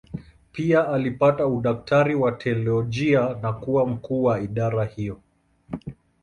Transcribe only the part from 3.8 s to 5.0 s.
mkuu wa idara